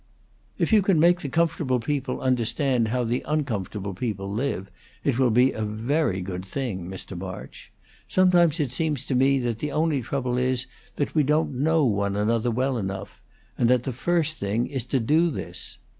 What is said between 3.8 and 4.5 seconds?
people